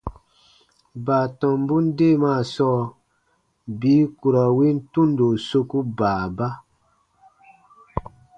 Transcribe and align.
Baatɔmbun 1.05 1.85
deemaa 1.97 2.41
sɔɔ 2.53 2.79
bii 3.79 4.03
ku 4.19 4.27
ra 4.35 4.45
win 4.57 4.77
tundo 4.91 5.27
soku 5.47 5.77
baaba. 5.97 6.47